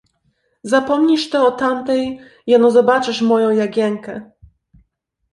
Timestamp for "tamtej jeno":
1.51-2.71